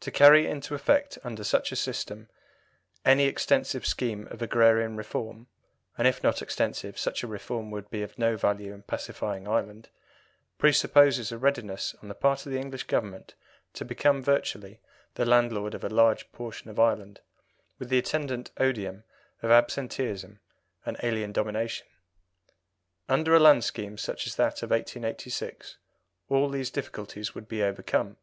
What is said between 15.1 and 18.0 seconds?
the landlord of a large portion of Ireland, with the